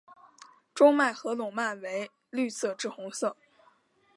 [0.73, 3.37] 中脉和笼蔓为绿色至红色。